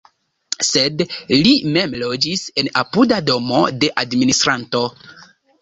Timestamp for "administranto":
4.05-4.83